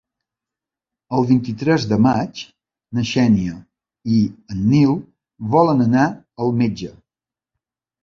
El 1.17 1.27
vint-i-tres 1.31 1.85
de 1.91 1.99
maig 2.05 2.41
na 2.99 3.05
Xènia 3.11 3.59
i 4.17 4.25
en 4.57 4.67
Nil 4.73 4.99
volen 5.57 5.89
anar 5.89 6.11
al 6.47 6.61
metge. 6.65 6.95